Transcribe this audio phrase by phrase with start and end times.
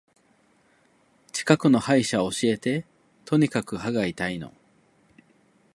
[1.31, 2.87] 近くの歯医者教えて。
[3.23, 4.51] とにかく歯が痛いの。